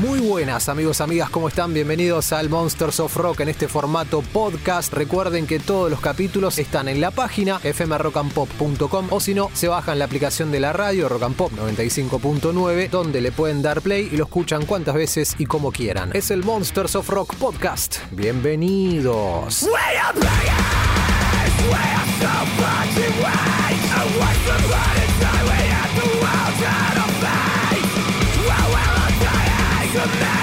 Muy 0.00 0.20
buenas 0.20 0.68
amigos, 0.68 1.00
amigas, 1.00 1.30
¿cómo 1.30 1.48
están? 1.48 1.72
Bienvenidos 1.72 2.34
al 2.34 2.50
Monsters 2.50 3.00
of 3.00 3.16
Rock 3.16 3.40
en 3.40 3.48
este 3.48 3.66
formato 3.66 4.20
podcast. 4.20 4.92
Recuerden 4.92 5.46
que 5.46 5.58
todos 5.58 5.90
los 5.90 6.00
capítulos 6.00 6.58
están 6.58 6.88
en 6.88 7.00
la 7.00 7.10
página 7.10 7.58
fmrockandpop.com 7.60 9.06
o 9.10 9.20
si 9.20 9.32
no, 9.32 9.50
se 9.54 9.68
bajan 9.68 9.98
la 9.98 10.04
aplicación 10.04 10.52
de 10.52 10.60
la 10.60 10.74
radio 10.74 11.08
Rock 11.08 11.22
and 11.22 11.36
Pop 11.36 11.52
95.9 11.52 12.90
donde 12.90 13.22
le 13.22 13.32
pueden 13.32 13.62
dar 13.62 13.80
play 13.80 14.10
y 14.12 14.18
lo 14.18 14.24
escuchan 14.24 14.66
cuantas 14.66 14.94
veces 14.94 15.34
y 15.38 15.46
como 15.46 15.72
quieran. 15.72 16.10
Es 16.12 16.30
el 16.30 16.44
Monsters 16.44 16.94
of 16.94 17.08
Rock 17.08 17.34
podcast. 17.36 17.96
Bienvenidos. 18.10 19.66
Monsters 30.06 30.35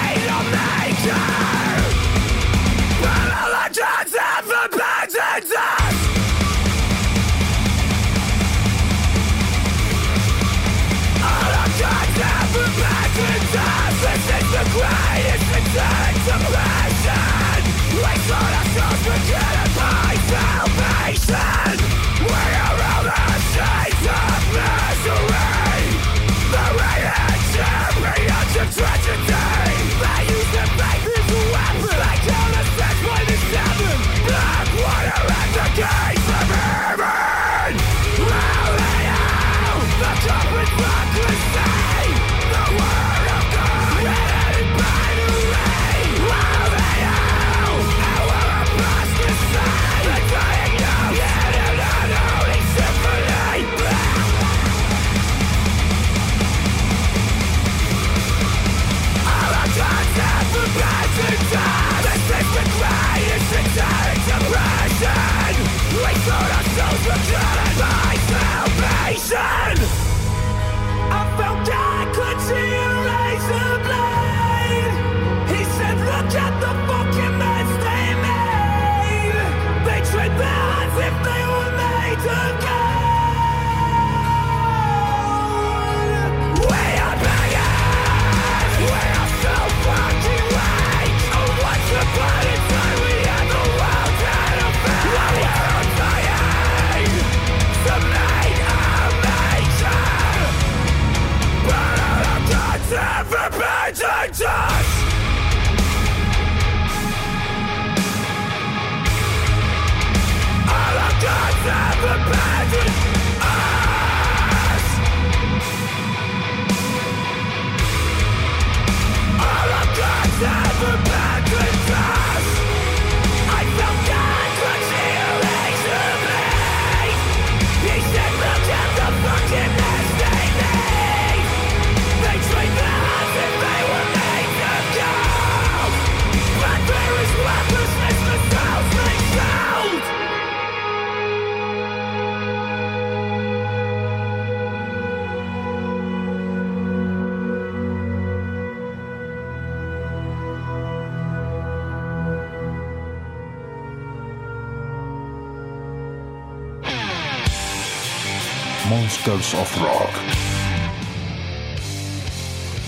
of 159.56 159.82
Rock. 159.82 160.03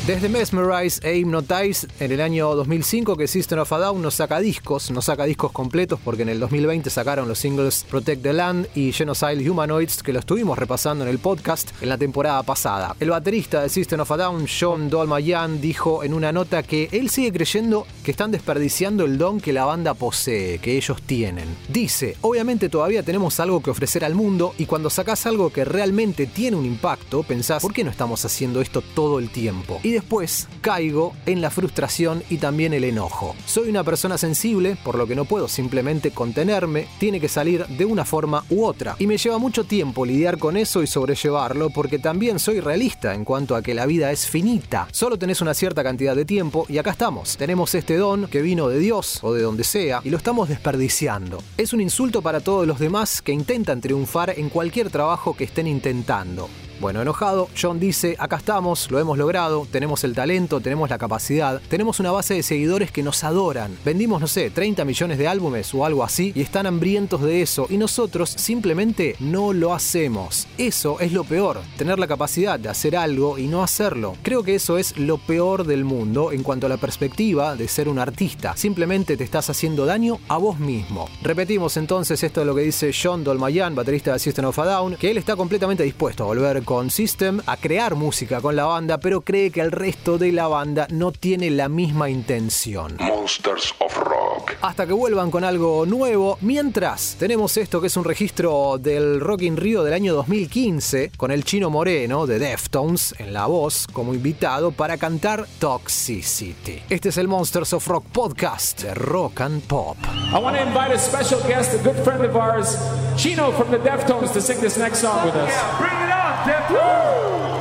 Desde 0.08 0.30
Mesmerize 0.30 1.00
e 1.02 1.18
Hypnotize 1.18 1.88
en 2.00 2.12
el 2.12 2.22
año 2.22 2.54
2005 2.54 3.18
que 3.18 3.28
System 3.28 3.58
of 3.58 3.74
a 3.74 3.80
Down 3.80 4.04
nos 4.04 4.14
saca 4.14 4.40
discos, 4.40 4.92
nos 4.92 5.06
saca 5.06 5.26
discos 5.26 5.52
completos 5.52 6.00
porque 6.04 6.22
en 6.22 6.30
el 6.30 6.40
2020 6.40 6.92
sacaron 6.92 7.28
los 7.28 7.40
singles 7.40 7.84
Protect 7.90 8.22
the 8.22 8.32
Land 8.32 8.68
y 8.76 8.92
Genocide 8.92 9.50
Humanoids 9.50 10.04
que 10.04 10.14
lo 10.14 10.20
estuvimos 10.20 10.60
repasando 10.60 11.06
en 11.06 11.10
el 11.10 11.18
podcast 11.18 11.72
en 11.82 11.90
la 11.90 11.98
temporada 11.98 12.44
pasada. 12.44 12.96
El 13.00 13.10
baterista 13.10 13.64
de 13.64 13.70
System 13.70 14.02
of 14.02 14.12
a 14.12 14.18
Down, 14.18 14.46
John 14.48 14.92
Dolmayan, 14.92 15.60
dijo 15.60 16.04
en 16.04 16.14
una 16.14 16.32
nota 16.32 16.62
que 16.62 16.88
él 16.92 17.10
sigue 17.10 17.34
creyendo 17.34 17.88
que 18.04 18.12
están 18.12 18.30
desperdiciando 18.30 19.06
el 19.06 19.18
don 19.18 19.42
que 19.42 19.54
la 19.54 19.66
banda 19.66 19.96
posee, 19.96 20.60
que 20.60 20.78
ellos 20.78 21.02
tienen. 21.02 21.48
Dice, 21.68 22.16
obviamente 22.22 22.70
todavía 22.70 23.02
tenemos 23.02 23.40
algo 23.40 23.64
que 23.64 23.72
ofrecer 23.72 24.06
al 24.06 24.14
mundo 24.14 24.54
y 24.60 24.68
cuando 24.68 24.92
sacas 24.92 25.26
algo 25.26 25.50
que 25.50 25.66
realmente 25.66 26.28
tiene 26.28 26.58
un 26.58 26.68
impacto, 26.68 27.24
pensás, 27.24 27.64
¿por 27.64 27.74
qué 27.74 27.84
no 27.84 27.90
estamos 27.90 28.24
haciendo 28.24 28.62
esto 28.62 28.84
todo 28.94 29.18
el 29.18 29.32
tiempo? 29.32 29.80
Después 29.96 30.48
caigo 30.62 31.14
en 31.26 31.42
la 31.42 31.50
frustración 31.50 32.24
y 32.30 32.38
también 32.38 32.74
el 32.74 32.84
enojo. 32.84 33.36
Soy 33.46 33.70
una 33.70 33.84
persona 33.84 34.18
sensible, 34.18 34.78
por 34.84 34.98
lo 34.98 35.08
que 35.08 35.16
no 35.16 35.26
puedo 35.26 35.48
simplemente 35.48 36.12
contenerme, 36.12 36.88
tiene 37.00 37.20
que 37.20 37.28
salir 37.28 37.66
de 37.68 37.86
una 37.86 38.06
forma 38.06 38.46
u 38.50 38.64
otra. 38.64 38.96
Y 39.00 39.08
me 39.08 39.18
lleva 39.18 39.38
mucho 39.38 39.64
tiempo 39.64 40.06
lidiar 40.06 40.38
con 40.38 40.58
eso 40.58 40.84
y 40.84 40.88
sobrellevarlo 40.88 41.70
porque 41.70 42.00
también 42.00 42.40
soy 42.40 42.60
realista 42.60 43.14
en 43.14 43.26
cuanto 43.26 43.56
a 43.56 43.62
que 43.62 43.74
la 43.74 43.86
vida 43.86 44.12
es 44.12 44.28
finita. 44.28 44.88
Solo 44.92 45.18
tenés 45.18 45.42
una 45.42 45.54
cierta 45.54 45.84
cantidad 45.84 46.16
de 46.16 46.26
tiempo 46.26 46.66
y 46.70 46.78
acá 46.78 46.92
estamos. 46.92 47.38
Tenemos 47.38 47.74
este 47.76 47.98
don 47.98 48.28
que 48.28 48.42
vino 48.42 48.68
de 48.68 48.80
Dios 48.80 49.20
o 49.22 49.34
de 49.34 49.42
donde 49.42 49.64
sea 49.64 50.02
y 50.04 50.10
lo 50.10 50.18
estamos 50.18 50.50
desperdiciando. 50.50 51.42
Es 51.58 51.74
un 51.74 51.82
insulto 51.82 52.22
para 52.22 52.42
todos 52.42 52.68
los 52.68 52.80
demás 52.80 53.22
que 53.22 53.32
intentan 53.32 53.82
triunfar 53.82 54.34
en 54.38 54.50
cualquier 54.50 54.90
trabajo 54.90 55.36
que 55.36 55.46
estén 55.46 55.68
intentando. 55.68 56.50
Bueno, 56.82 57.02
enojado, 57.02 57.48
John 57.60 57.80
dice, 57.80 58.18
acá 58.20 58.36
estamos, 58.36 58.92
lo 58.92 59.00
hemos 59.00 59.18
logrado, 59.18 59.66
tenemos 59.72 60.04
el 60.04 60.14
talento, 60.14 60.60
tenemos 60.60 60.90
la 60.90 60.98
capacidad, 60.98 61.62
tenemos 61.70 62.02
una 62.02 62.12
base 62.12 62.34
de 62.34 62.44
seguidores 62.44 62.92
que 62.92 63.02
nos 63.02 63.24
adoran. 63.24 63.78
Vendimos, 63.86 64.20
no 64.20 64.28
sé, 64.28 64.50
30 64.50 64.84
millones 64.84 65.18
de 65.18 65.28
álbumes 65.30 65.74
o 65.74 65.86
algo 65.86 66.04
así 66.04 66.34
y 66.36 66.42
están 66.42 66.66
hambrientos 66.66 67.22
de 67.22 67.42
eso 67.42 67.68
y 67.70 67.78
nosotros 67.78 68.30
simplemente 68.30 69.16
no 69.22 69.54
lo 69.54 69.74
hacemos. 69.74 70.48
Eso 70.58 71.00
es 71.00 71.14
lo 71.14 71.24
peor, 71.24 71.62
tener 71.78 71.98
la 71.98 72.08
capacidad 72.08 72.60
de 72.60 72.68
hacer 72.68 72.98
algo 72.98 73.38
y 73.38 73.48
no 73.48 73.64
hacerlo. 73.64 74.18
Creo 74.22 74.44
que 74.44 74.56
eso 74.56 74.78
es 74.78 74.98
lo 74.98 75.18
peor 75.18 75.66
del 75.66 75.86
mundo 75.86 76.34
en 76.34 76.44
cuanto 76.44 76.66
a 76.66 76.70
la 76.70 76.78
perspectiva 76.78 77.56
de 77.56 77.70
ser 77.70 77.88
un 77.88 78.00
artista. 78.00 78.58
Simplemente 78.58 79.16
te 79.16 79.24
estás 79.24 79.50
haciendo 79.50 79.86
daño 79.86 80.20
a 80.28 80.38
vos 80.38 80.60
mismo. 80.60 81.08
Repetimos 81.22 81.78
entonces 81.78 82.22
esto 82.22 82.42
de 82.42 82.46
lo 82.46 82.54
que 82.54 82.62
dice 82.62 82.92
John 82.92 83.24
Dolmayan, 83.24 83.76
baterista 83.76 84.12
de 84.12 84.20
System 84.20 84.46
of 84.46 84.60
a 84.60 84.66
Down, 84.66 84.98
que 84.98 85.10
él 85.10 85.18
está 85.18 85.38
completamente 85.38 85.84
dispuesto 85.84 86.24
a 86.24 86.28
volver 86.28 86.65
con 86.66 86.90
System, 86.90 87.40
a 87.46 87.58
crear 87.58 87.96
música 87.96 88.42
con 88.42 88.56
la 88.56 88.66
banda, 88.66 88.98
pero 88.98 89.22
cree 89.22 89.52
que 89.52 89.62
el 89.62 89.72
resto 89.72 90.18
de 90.18 90.32
la 90.32 90.48
banda 90.48 90.88
no 90.90 91.12
tiene 91.12 91.50
la 91.52 91.70
misma 91.70 92.10
intención. 92.10 92.98
Monsters 93.00 93.74
of 93.80 93.98
Rock. 93.98 94.54
Hasta 94.62 94.86
que 94.86 94.94
vuelvan 94.94 95.32
con 95.32 95.44
algo 95.44 95.86
nuevo. 95.86 96.38
Mientras, 96.42 97.16
tenemos 97.20 97.56
esto 97.58 97.80
que 97.80 97.88
es 97.88 97.98
un 97.98 98.04
registro 98.04 98.78
del 98.80 99.20
Rock 99.20 99.44
in 99.44 99.58
Rio 99.58 99.84
del 99.84 99.94
año 99.94 100.14
2015, 100.16 101.12
con 101.16 101.32
el 101.32 101.44
chino 101.44 101.70
Moreno 101.70 102.26
de 102.26 102.40
Deftones 102.40 103.16
en 103.20 103.34
la 103.34 103.46
voz 103.46 103.88
como 103.94 104.14
invitado 104.14 104.72
para 104.72 104.98
cantar 104.98 105.46
Toxicity. 105.60 106.82
Este 106.90 107.10
es 107.10 107.18
el 107.18 107.28
Monsters 107.28 107.74
of 107.74 107.88
Rock 107.88 108.06
podcast 108.12 108.82
de 108.82 108.94
Rock 108.96 109.42
and 109.42 109.62
Pop. 109.64 109.98
I 110.34 110.40
want 110.40 110.58
to 110.58 110.64
invite 110.64 110.94
a 110.94 111.00
special 111.00 111.40
guest, 111.48 111.74
a 111.74 111.78
good 111.84 111.98
friend 112.04 112.26
of 112.26 112.36
ours, 112.36 112.78
Chino 113.16 113.52
from 113.52 113.70
the 113.72 113.78
Deftones, 113.78 114.34
to 114.34 114.42
sing 114.42 114.60
this 114.60 114.78
next 114.78 115.00
song 115.00 115.26
with 115.26 115.36
us. 115.36 115.54
Bring 115.80 115.92
it 115.92 116.12
on, 116.12 116.25
Deftones! 116.46 117.56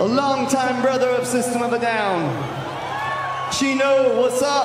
A 0.00 0.04
longtime 0.04 0.80
brother 0.80 1.10
of 1.10 1.26
System 1.26 1.60
of 1.62 1.74
a 1.74 1.78
Down. 1.78 2.22
Chino, 3.52 4.20
what's 4.20 4.40
up? 4.40 4.64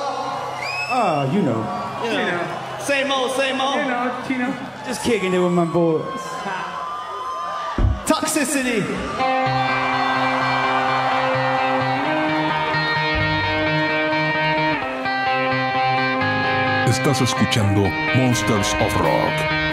Oh, 0.92 1.30
you 1.32 1.42
know. 1.42 1.60
You 2.02 2.10
know, 2.10 2.78
Same 2.80 3.12
old, 3.12 3.32
same 3.32 3.60
old. 3.60 3.76
You 3.76 3.84
know, 3.84 4.24
Chino. 4.26 4.56
Just 4.86 5.04
kicking 5.04 5.34
it 5.34 5.38
with 5.38 5.52
my 5.52 5.66
boys. 5.66 6.02
Toxicity. 8.06 8.80
Estás 16.88 17.20
escuchando 17.20 17.82
Monsters 18.16 18.74
of 18.80 19.00
Rock. 19.00 19.69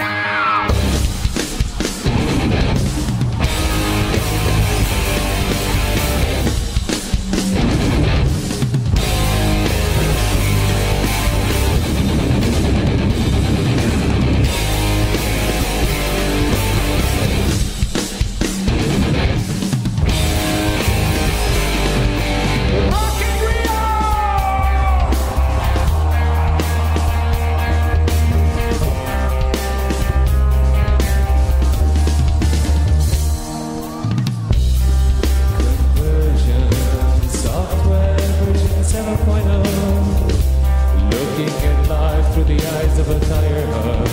The 42.47 42.55
eyes 42.55 42.97
of 42.99 43.09
a 43.09 43.19
tire 43.25 43.65
hub. 43.67 44.07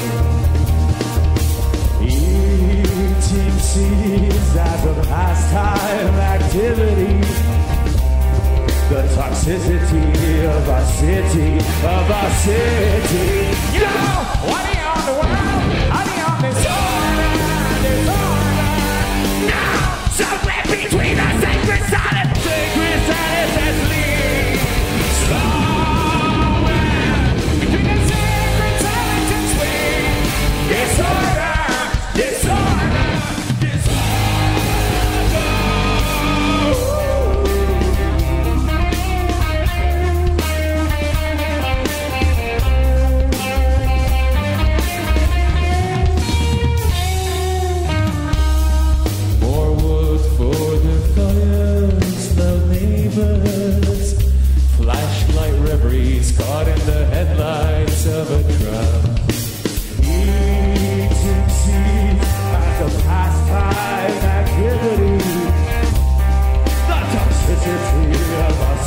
Eating 2.03 3.59
seeds 3.71 4.57
as 4.57 4.85
a 4.85 4.95
pastime 5.07 6.15
activity. 6.35 7.15
The 8.91 9.03
toxicity 9.15 10.07
of 10.57 10.69
our 10.69 10.85
city, 10.99 11.51
of 11.97 12.11
our 12.19 12.31
city. 12.43 13.55
You 13.73 13.87
know, 13.87 14.17
what 14.51 14.63
are 14.67 14.75
you 14.79 14.87
on 14.95 15.03
the 15.09 15.15
world? 15.21 15.63
Do 15.71 16.11
you 16.11 16.27
on 16.27 16.39
disorder, 16.43 17.35
disorder? 17.87 18.75
Now, 19.47 19.79
somewhere 20.11 20.65
between 20.67 21.17
the 21.17 21.54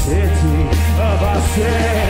cacete 0.08 0.70
a 1.22 1.42
city. 1.54 2.07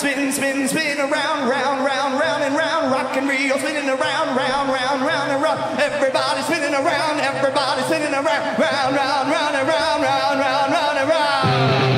Spin, 0.00 0.32
spin, 0.32 0.66
spin 0.66 0.98
around, 0.98 1.46
round, 1.46 1.84
round, 1.84 2.18
round 2.18 2.42
and 2.42 2.56
round. 2.56 2.90
Rock 2.90 3.14
and 3.18 3.28
reel 3.28 3.58
spinning 3.58 3.88
around, 3.88 4.34
round, 4.34 4.70
round, 4.70 5.02
round 5.02 5.30
and 5.30 5.42
round. 5.42 5.78
Everybody 5.78 6.42
spinning 6.42 6.72
around, 6.72 7.20
everybody 7.20 7.82
spinning 7.82 8.14
around, 8.14 8.58
round, 8.58 8.96
round, 8.96 9.30
round 9.30 9.56
and 9.56 9.68
round, 9.68 10.02
round, 10.02 10.40
round, 10.40 10.72
round 10.72 10.98
and 10.98 11.08
round. 11.08 11.89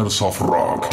Of 0.00 0.40
Rock. 0.40 0.88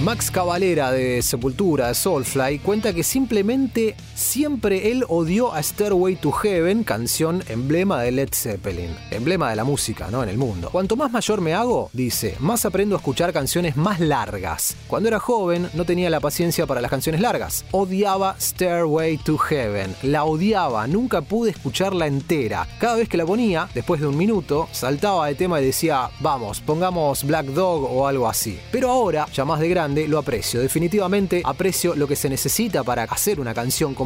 Max 0.00 0.30
Cavalera 0.32 0.90
de 0.90 1.22
Sepultura, 1.22 1.94
Soulfly, 1.94 2.58
cuenta 2.58 2.92
que 2.92 3.04
simplemente 3.04 3.94
siempre 4.16 4.90
él 4.90 5.04
odió 5.08 5.52
a 5.52 5.62
Stairway 5.62 6.16
to 6.16 6.32
Heaven, 6.32 6.82
canción 6.82 7.44
emblema 7.48 8.02
de 8.02 8.10
Led 8.12 8.30
Zeppelin, 8.32 8.96
emblema 9.10 9.50
de 9.50 9.56
la 9.56 9.64
música, 9.64 10.08
¿no? 10.10 10.22
En 10.22 10.30
el 10.30 10.38
mundo. 10.38 10.70
Cuanto 10.72 10.96
más 10.96 11.12
mayor 11.12 11.40
me 11.40 11.52
hago, 11.52 11.90
dice, 11.92 12.34
más 12.40 12.64
aprendo 12.64 12.96
a 12.96 12.98
escuchar 12.98 13.32
canciones 13.32 13.76
más 13.76 14.00
largas. 14.00 14.74
Cuando 14.88 15.08
era 15.08 15.20
joven 15.20 15.68
no 15.74 15.84
tenía 15.84 16.08
la 16.10 16.20
paciencia 16.20 16.66
para 16.66 16.80
las 16.80 16.90
canciones 16.90 17.20
largas. 17.20 17.64
Odiaba 17.72 18.36
Stairway 18.40 19.18
to 19.18 19.36
Heaven, 19.36 19.94
la 20.02 20.24
odiaba, 20.24 20.86
nunca 20.86 21.20
pude 21.20 21.50
escucharla 21.50 22.06
entera. 22.06 22.66
Cada 22.80 22.96
vez 22.96 23.08
que 23.08 23.18
la 23.18 23.26
ponía, 23.26 23.68
después 23.74 24.00
de 24.00 24.06
un 24.06 24.16
minuto, 24.16 24.68
saltaba 24.72 25.26
de 25.26 25.34
tema 25.34 25.60
y 25.60 25.66
decía, 25.66 26.08
vamos, 26.20 26.60
pongamos 26.60 27.22
Black 27.24 27.46
Dog 27.48 27.84
o 27.84 28.06
algo 28.06 28.28
así. 28.28 28.58
Pero 28.72 28.90
ahora, 28.90 29.26
ya 29.34 29.44
más 29.44 29.60
de 29.60 29.68
grande, 29.68 30.08
lo 30.08 30.18
aprecio. 30.18 30.60
Definitivamente 30.60 31.42
aprecio 31.44 31.94
lo 31.94 32.08
que 32.08 32.16
se 32.16 32.30
necesita 32.30 32.82
para 32.82 33.02
hacer 33.04 33.40
una 33.40 33.52
canción 33.52 33.94
como 33.94 34.05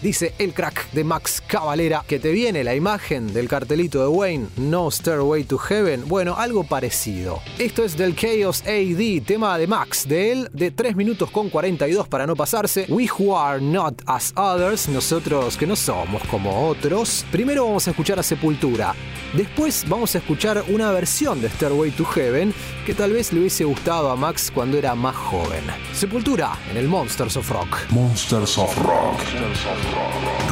dice 0.00 0.32
el 0.38 0.54
crack 0.54 0.92
de 0.92 1.02
Max 1.02 1.42
Cavalera, 1.46 2.04
que 2.06 2.18
te 2.18 2.30
viene 2.30 2.62
la 2.62 2.74
imagen 2.74 3.32
del 3.32 3.48
cartelito 3.48 4.00
de 4.00 4.08
Wayne, 4.08 4.46
No 4.56 4.90
Stairway 4.90 5.44
to 5.44 5.58
Heaven. 5.58 6.04
Bueno, 6.06 6.36
algo 6.36 6.64
parecido. 6.64 7.40
Esto 7.58 7.84
es 7.84 7.96
del 7.96 8.14
Chaos 8.14 8.62
AD, 8.62 9.24
tema 9.26 9.58
de 9.58 9.66
Max, 9.66 10.06
de 10.06 10.32
él, 10.32 10.48
de 10.52 10.70
3 10.70 10.94
minutos 10.94 11.30
con 11.30 11.50
42 11.50 12.06
para 12.06 12.26
no 12.26 12.36
pasarse. 12.36 12.86
We 12.88 13.08
who 13.08 13.36
are 13.36 13.60
not 13.60 14.02
as 14.06 14.32
others, 14.36 14.88
nosotros 14.88 15.56
que 15.56 15.66
no 15.66 15.74
somos 15.74 16.22
como 16.28 16.68
otros. 16.68 17.24
Primero 17.32 17.64
vamos 17.64 17.88
a 17.88 17.90
escuchar 17.90 18.20
a 18.20 18.22
Sepultura. 18.22 18.94
Después 19.34 19.84
vamos 19.88 20.14
a 20.14 20.18
escuchar 20.18 20.64
una 20.68 20.92
versión 20.92 21.40
de 21.40 21.48
Stairway 21.48 21.90
to 21.90 22.04
Heaven 22.04 22.54
que 22.86 22.94
tal 22.94 23.12
vez 23.12 23.32
le 23.32 23.40
hubiese 23.40 23.64
gustado 23.64 24.10
a 24.10 24.16
Max 24.16 24.50
cuando 24.54 24.78
era 24.78 24.94
más 24.94 25.16
joven. 25.16 25.64
Sepultura 25.92 26.58
en 26.70 26.76
el 26.76 26.88
Monsters 26.88 27.36
of 27.36 27.50
Rock. 27.50 27.90
Monsters 27.90 28.56
of 28.58 28.76
Rock. 28.78 29.18
Rock 29.40 30.49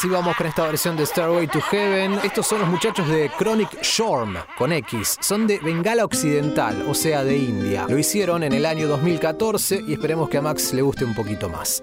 Ahora 0.00 0.08
sí 0.08 0.14
vamos 0.14 0.36
con 0.36 0.46
esta 0.46 0.66
versión 0.66 0.96
de 0.96 1.04
Stairway 1.04 1.46
to 1.46 1.60
Heaven. 1.60 2.20
Estos 2.24 2.46
son 2.46 2.60
los 2.60 2.70
muchachos 2.70 3.06
de 3.06 3.30
Chronic 3.38 3.82
Shorm, 3.82 4.34
con 4.56 4.72
X. 4.72 5.18
Son 5.20 5.46
de 5.46 5.58
Bengala 5.58 6.06
Occidental, 6.06 6.86
o 6.88 6.94
sea, 6.94 7.22
de 7.22 7.36
India. 7.36 7.84
Lo 7.86 7.98
hicieron 7.98 8.42
en 8.42 8.54
el 8.54 8.64
año 8.64 8.88
2014 8.88 9.84
y 9.86 9.92
esperemos 9.92 10.30
que 10.30 10.38
a 10.38 10.40
Max 10.40 10.72
le 10.72 10.80
guste 10.80 11.04
un 11.04 11.14
poquito 11.14 11.50
más. 11.50 11.82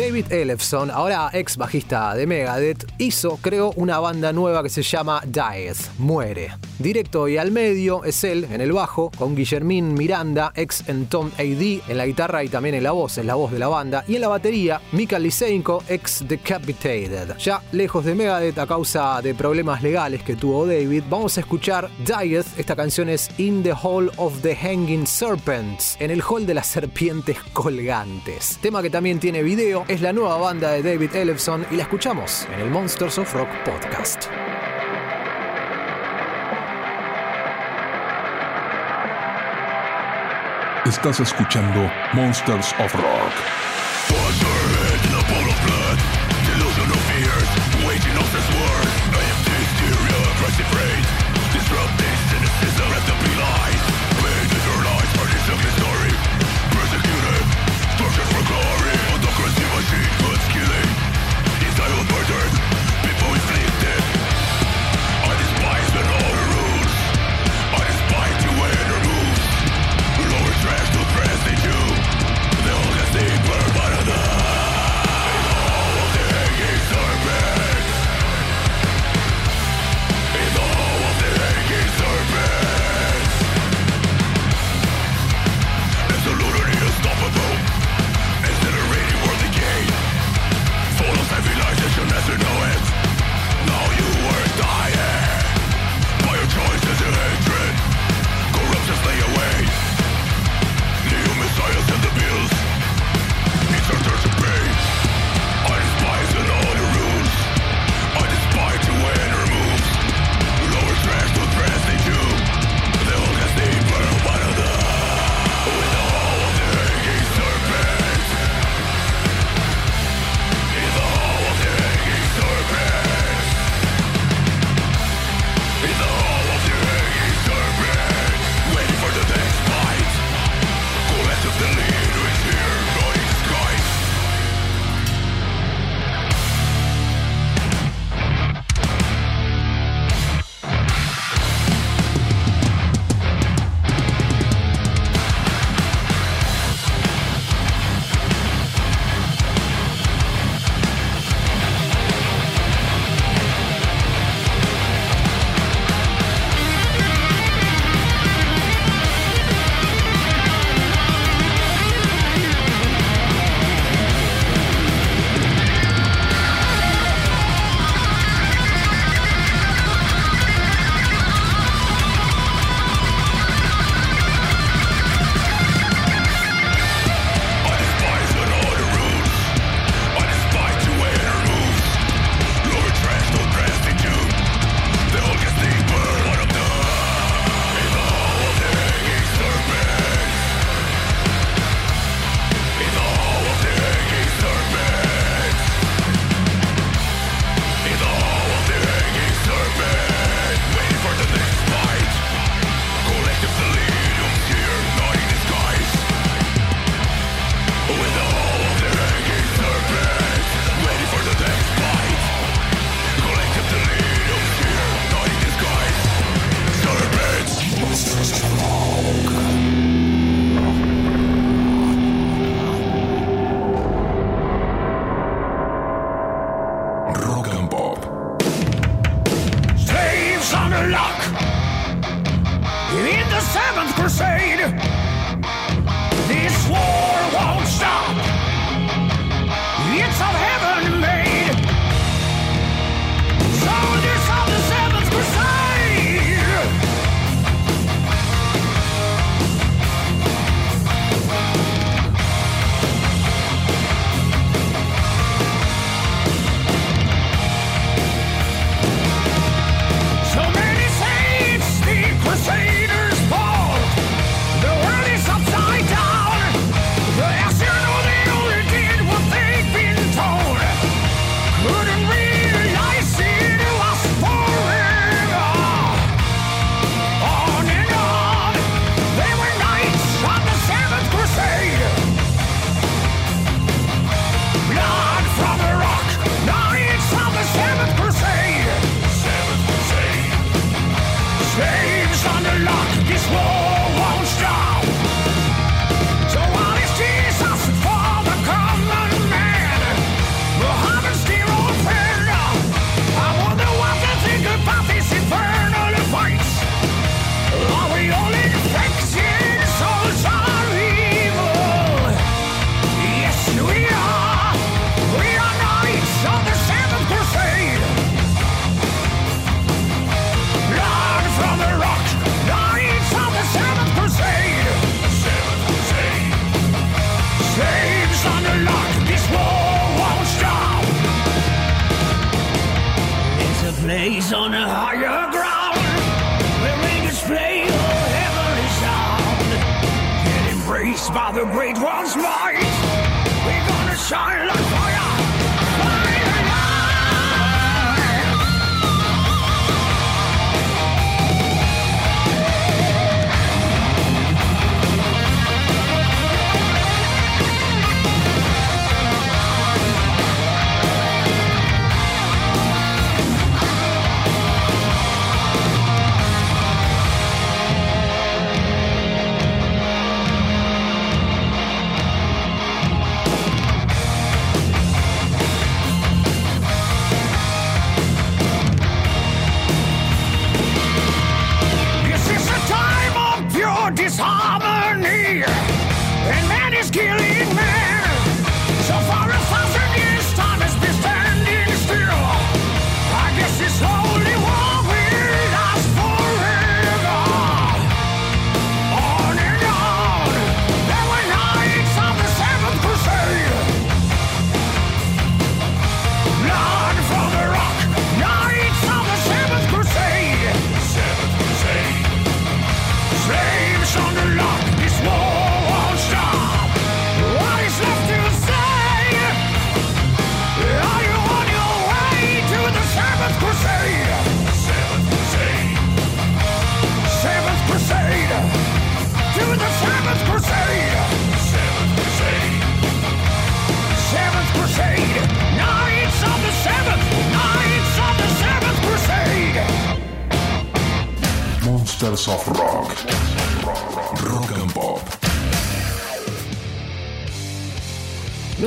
David 0.00 0.32
Ellefson, 0.32 0.90
ahora 0.90 1.28
ex 1.34 1.58
bajista 1.58 2.14
de 2.14 2.26
Megadeth, 2.26 2.86
hizo, 2.96 3.36
creó 3.36 3.72
una 3.76 3.98
banda 3.98 4.32
nueva 4.32 4.62
que 4.62 4.70
se 4.70 4.82
llama 4.82 5.22
Dies, 5.26 5.90
Muere. 5.98 6.54
Directo 6.78 7.28
y 7.28 7.36
al 7.36 7.52
medio 7.52 8.02
es 8.04 8.24
él 8.24 8.46
en 8.50 8.62
el 8.62 8.72
bajo, 8.72 9.10
con 9.18 9.36
Guillermín 9.36 9.92
Miranda, 9.92 10.52
ex 10.56 10.88
en 10.88 11.04
Tom 11.04 11.30
AD, 11.36 11.90
en 11.90 11.98
la 11.98 12.06
guitarra 12.06 12.42
y 12.42 12.48
también 12.48 12.76
en 12.76 12.82
la 12.82 12.92
voz, 12.92 13.18
es 13.18 13.26
la 13.26 13.34
voz 13.34 13.52
de 13.52 13.58
la 13.58 13.68
banda. 13.68 14.02
Y 14.08 14.14
en 14.14 14.22
la 14.22 14.28
batería, 14.28 14.80
Mika 14.92 15.18
Lisenko, 15.18 15.84
ex 15.86 16.26
Decapitated. 16.26 17.36
Ya 17.36 17.62
lejos 17.72 18.06
de 18.06 18.14
Megadeth 18.14 18.58
a 18.58 18.66
causa 18.66 19.20
de 19.20 19.34
problemas 19.34 19.82
legales 19.82 20.22
que 20.22 20.36
tuvo 20.36 20.66
David, 20.66 21.02
vamos 21.10 21.36
a 21.36 21.40
escuchar 21.40 21.90
Dieth. 22.06 22.58
Esta 22.58 22.74
canción 22.74 23.10
es 23.10 23.28
In 23.36 23.62
the 23.62 23.74
Hall 23.74 24.10
of 24.16 24.40
the 24.40 24.56
Hanging 24.56 25.06
Serpents, 25.06 25.98
en 26.00 26.10
el 26.10 26.22
hall 26.22 26.46
de 26.46 26.54
las 26.54 26.68
serpientes 26.68 27.36
colgantes. 27.52 28.56
Tema 28.62 28.80
que 28.80 28.88
también 28.88 29.20
tiene 29.20 29.42
video, 29.42 29.84
es 29.90 30.00
la 30.00 30.12
nueva 30.12 30.36
banda 30.36 30.70
de 30.70 30.84
David 30.84 31.16
Ellefson 31.16 31.66
y 31.68 31.74
la 31.74 31.82
escuchamos 31.82 32.46
en 32.54 32.60
el 32.60 32.70
Monsters 32.70 33.18
of 33.18 33.34
Rock 33.34 33.48
podcast. 33.64 34.26
Estás 40.86 41.18
escuchando 41.18 41.90
Monsters 42.12 42.72
of 42.78 42.94
Rock. 42.94 43.59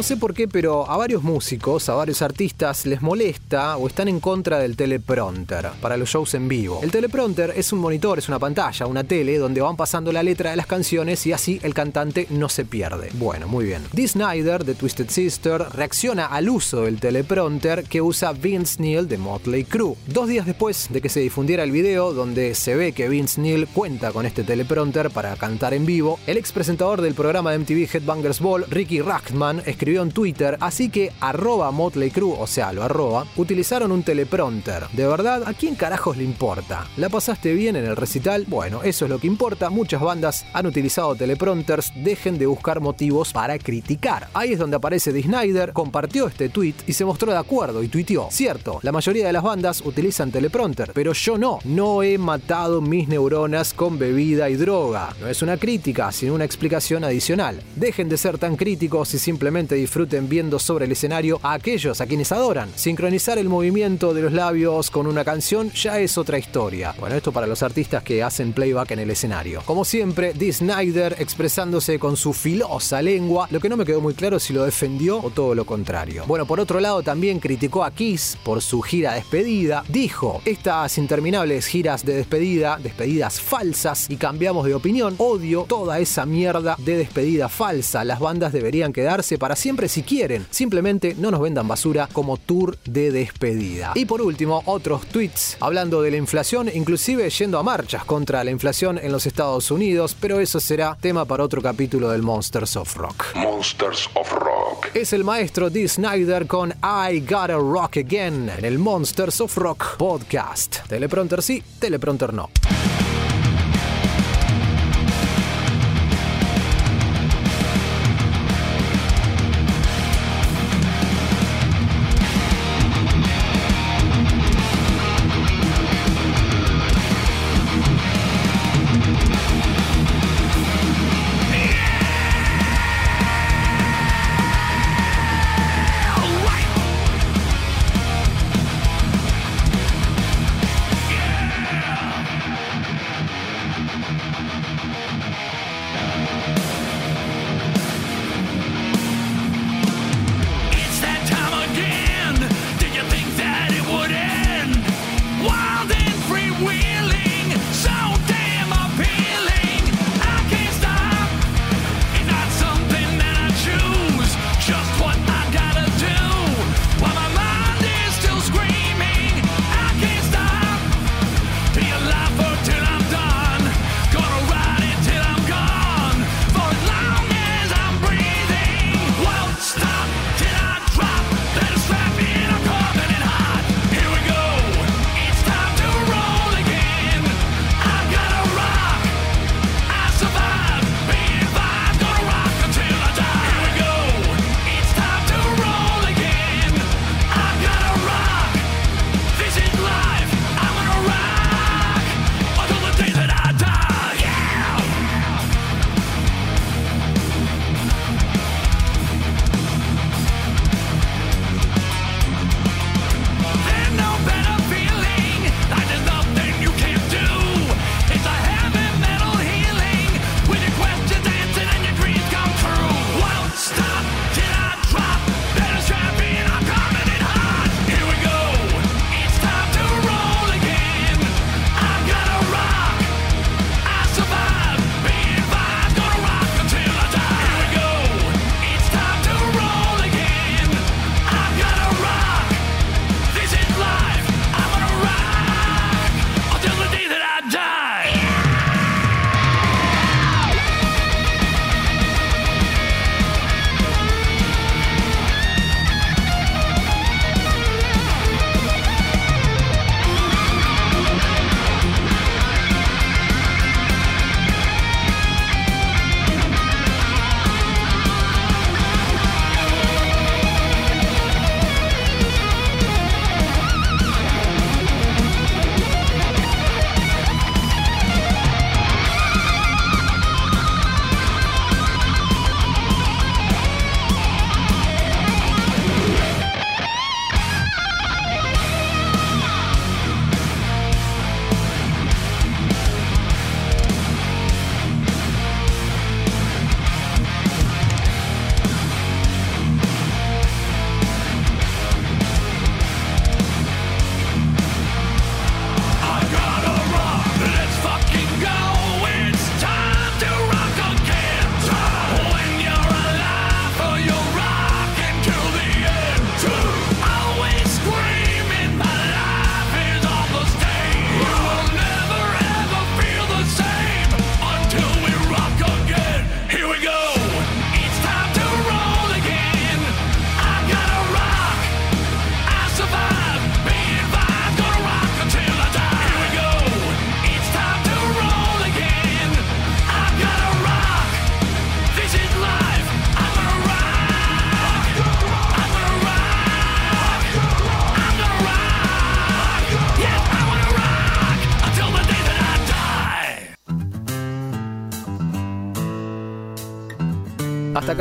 No 0.03 0.07
sé 0.07 0.17
por 0.17 0.33
qué, 0.33 0.49
pero 0.49 0.91
a 0.91 0.97
varios 0.97 1.23
músicos, 1.23 1.87
a 1.87 1.93
varios 1.93 2.21
artistas 2.21 2.85
les 2.85 3.01
molesta 3.01 3.77
o 3.77 3.87
están 3.87 4.09
en 4.09 4.19
contra 4.19 4.59
del 4.59 4.75
teleprompter 4.75 5.69
para 5.79 5.95
los 5.95 6.09
shows 6.09 6.33
en 6.33 6.49
vivo. 6.49 6.81
El 6.83 6.91
teleprompter 6.91 7.53
es 7.55 7.71
un 7.71 7.79
monitor, 7.79 8.19
es 8.19 8.27
una 8.27 8.37
pantalla, 8.37 8.85
una 8.85 9.05
tele 9.05 9.37
donde 9.37 9.61
van 9.61 9.77
pasando 9.77 10.11
la 10.11 10.21
letra 10.21 10.49
de 10.49 10.57
las 10.57 10.67
canciones 10.67 11.25
y 11.25 11.31
así 11.31 11.57
el 11.63 11.73
cantante 11.73 12.27
no 12.31 12.49
se 12.49 12.65
pierde. 12.65 13.11
Bueno, 13.13 13.47
muy 13.47 13.63
bien. 13.63 13.81
Dee 13.93 14.09
Snyder 14.09 14.65
de 14.65 14.75
Twisted 14.75 15.09
Sister 15.09 15.67
reacciona 15.71 16.25
al 16.25 16.49
uso 16.49 16.81
del 16.81 16.99
teleprompter 16.99 17.85
que 17.85 18.01
usa 18.01 18.33
Vince 18.33 18.81
Neil 18.81 19.07
de 19.07 19.17
Motley 19.17 19.63
Crue. 19.63 19.95
Dos 20.07 20.27
días 20.27 20.45
después 20.45 20.87
de 20.89 20.99
que 20.99 21.07
se 21.07 21.21
difundiera 21.21 21.63
el 21.63 21.71
video 21.71 22.11
donde 22.11 22.55
se 22.55 22.75
ve 22.75 22.91
que 22.91 23.07
Vince 23.07 23.39
Neil 23.39 23.67
cuenta 23.67 24.11
con 24.11 24.25
este 24.25 24.43
teleprompter 24.43 25.11
para 25.11 25.37
cantar 25.37 25.73
en 25.73 25.85
vivo, 25.85 26.19
el 26.27 26.35
ex 26.35 26.51
presentador 26.51 27.01
del 27.01 27.13
programa 27.13 27.57
MTV 27.57 27.87
Headbangers 27.89 28.41
Ball, 28.41 28.65
Ricky 28.69 28.99
Rackman, 28.99 29.63
escribió 29.65 29.92
en 30.01 30.11
Twitter, 30.11 30.57
así 30.59 30.89
que 30.89 31.11
arroba 31.19 31.69
Motley 31.71 32.11
o 32.21 32.47
sea, 32.47 32.73
lo 32.73 32.83
arroba, 32.83 33.25
utilizaron 33.37 33.91
un 33.91 34.03
teleprompter. 34.03 34.87
De 34.93 35.07
verdad, 35.07 35.43
¿a 35.45 35.53
quién 35.53 35.75
carajos 35.75 36.17
le 36.17 36.23
importa? 36.23 36.87
¿La 36.97 37.09
pasaste 37.09 37.53
bien 37.53 37.75
en 37.75 37.85
el 37.85 37.95
recital? 37.95 38.45
Bueno, 38.47 38.81
eso 38.83 39.05
es 39.05 39.11
lo 39.11 39.19
que 39.19 39.27
importa. 39.27 39.69
Muchas 39.69 40.01
bandas 40.01 40.45
han 40.53 40.65
utilizado 40.65 41.15
teleprompters, 41.15 41.91
dejen 41.95 42.37
de 42.37 42.45
buscar 42.45 42.79
motivos 42.79 43.33
para 43.33 43.57
criticar. 43.57 44.29
Ahí 44.33 44.53
es 44.53 44.59
donde 44.59 44.77
aparece 44.77 45.11
Dee 45.11 45.23
Snyder, 45.23 45.73
compartió 45.73 46.27
este 46.27 46.49
tweet 46.49 46.75
y 46.87 46.93
se 46.93 47.05
mostró 47.05 47.31
de 47.31 47.37
acuerdo 47.37 47.83
y 47.83 47.87
tuiteó. 47.87 48.27
Cierto, 48.31 48.79
la 48.81 48.91
mayoría 48.91 49.27
de 49.27 49.33
las 49.33 49.43
bandas 49.43 49.81
utilizan 49.81 50.31
teleprompter, 50.31 50.91
pero 50.93 51.13
yo 51.13 51.37
no. 51.37 51.59
No 51.63 52.03
he 52.03 52.17
matado 52.17 52.81
mis 52.81 53.07
neuronas 53.07 53.73
con 53.73 53.97
bebida 53.97 54.49
y 54.49 54.55
droga. 54.55 55.15
No 55.19 55.27
es 55.27 55.41
una 55.41 55.57
crítica, 55.57 56.11
sino 56.11 56.33
una 56.33 56.45
explicación 56.45 57.03
adicional. 57.03 57.61
Dejen 57.75 58.09
de 58.09 58.17
ser 58.17 58.37
tan 58.37 58.55
críticos 58.55 59.13
y 59.13 59.19
simplemente 59.19 59.75
disfruten 59.83 60.29
viendo 60.29 60.59
sobre 60.59 60.85
el 60.85 60.93
escenario 60.93 61.41
a 61.43 61.53
aquellos 61.53 61.99
a 61.99 62.05
quienes 62.05 62.31
adoran. 62.31 62.69
Sincronizar 62.75 63.37
el 63.37 63.49
movimiento 63.49 64.13
de 64.13 64.21
los 64.21 64.31
labios 64.31 64.89
con 64.89 65.07
una 65.07 65.25
canción 65.25 65.71
ya 65.71 65.99
es 65.99 66.17
otra 66.17 66.37
historia. 66.37 66.95
Bueno, 66.97 67.15
esto 67.15 67.33
para 67.33 67.47
los 67.47 67.63
artistas 67.63 68.01
que 68.01 68.23
hacen 68.23 68.53
playback 68.53 68.91
en 68.91 68.99
el 68.99 69.09
escenario. 69.09 69.61
Como 69.65 69.83
siempre, 69.83 70.33
Dee 70.33 70.53
Snyder 70.53 71.17
expresándose 71.19 71.99
con 71.99 72.15
su 72.15 72.31
filosa 72.31 73.01
lengua, 73.01 73.47
lo 73.51 73.59
que 73.59 73.67
no 73.67 73.75
me 73.75 73.83
quedó 73.83 73.99
muy 73.99 74.13
claro 74.13 74.39
si 74.39 74.53
lo 74.53 74.63
defendió 74.63 75.19
o 75.21 75.31
todo 75.31 75.53
lo 75.53 75.65
contrario. 75.65 76.23
Bueno, 76.27 76.45
por 76.45 76.61
otro 76.61 76.79
lado 76.79 77.03
también 77.03 77.39
criticó 77.39 77.83
a 77.83 77.91
Kiss 77.91 78.37
por 78.43 78.61
su 78.61 78.81
gira 78.81 79.15
despedida. 79.15 79.83
Dijo, 79.89 80.41
estas 80.45 80.97
interminables 80.97 81.67
giras 81.67 82.05
de 82.05 82.15
despedida, 82.15 82.79
despedidas 82.81 83.41
falsas 83.41 84.09
y 84.09 84.15
cambiamos 84.15 84.65
de 84.65 84.75
opinión, 84.75 85.15
odio 85.17 85.65
toda 85.67 85.99
esa 85.99 86.25
mierda 86.25 86.77
de 86.77 86.97
despedida 86.97 87.49
falsa. 87.49 88.05
Las 88.05 88.21
bandas 88.21 88.53
deberían 88.53 88.93
quedarse 88.93 89.37
para 89.37 89.55
siempre 89.73 89.89
si 89.89 90.03
quieren. 90.03 90.45
Simplemente 90.51 91.15
no 91.17 91.31
nos 91.31 91.41
vendan 91.41 91.67
basura 91.67 92.07
como 92.13 92.37
tour 92.37 92.77
de 92.85 93.09
despedida. 93.11 93.93
Y 93.95 94.05
por 94.05 94.21
último, 94.21 94.61
otros 94.67 95.07
tweets 95.07 95.57
hablando 95.61 96.03
de 96.03 96.11
la 96.11 96.17
inflación, 96.17 96.69
inclusive 96.71 97.27
yendo 97.31 97.57
a 97.57 97.63
marchas 97.63 98.05
contra 98.05 98.43
la 98.43 98.51
inflación 98.51 98.99
en 99.01 99.11
los 99.11 99.25
Estados 99.25 99.71
Unidos, 99.71 100.15
pero 100.19 100.39
eso 100.39 100.59
será 100.59 100.95
tema 101.01 101.25
para 101.25 101.43
otro 101.43 101.59
capítulo 101.59 102.11
del 102.11 102.21
Monsters 102.21 102.75
of 102.75 102.95
Rock. 102.97 103.35
Monsters 103.35 104.07
of 104.13 104.31
Rock. 104.31 104.89
Es 104.93 105.11
el 105.11 105.23
maestro 105.23 105.71
Dee 105.71 105.87
Snyder 105.87 106.45
con 106.45 106.71
I 106.83 107.21
Gotta 107.21 107.55
Rock 107.55 107.97
Again 107.97 108.51
en 108.55 108.65
el 108.65 108.77
Monsters 108.77 109.41
of 109.41 109.57
Rock 109.57 109.97
podcast. 109.97 110.87
Teleprompter 110.87 111.41
sí, 111.41 111.63
teleprompter 111.79 112.31
no. 112.31 112.51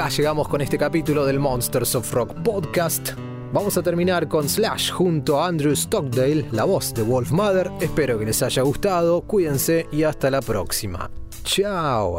llegamos 0.09 0.49
con 0.49 0.61
este 0.61 0.79
capítulo 0.79 1.25
del 1.25 1.39
Monsters 1.39 1.95
of 1.95 2.13
Rock 2.13 2.35
podcast. 2.43 3.11
Vamos 3.53 3.77
a 3.77 3.83
terminar 3.83 4.29
con 4.29 4.49
Slash 4.49 4.91
junto 4.91 5.41
a 5.41 5.47
Andrew 5.47 5.75
Stockdale, 5.75 6.49
la 6.51 6.65
voz 6.65 6.93
de 6.95 7.03
Wolf 7.03 7.31
Mother. 7.31 7.71
Espero 7.81 8.19
que 8.19 8.25
les 8.25 8.43
haya 8.43 8.63
gustado, 8.63 9.23
cuídense 9.23 9.87
y 9.93 10.03
hasta 10.03 10.31
la 10.31 10.41
próxima. 10.41 11.11
Chao. 11.45 12.19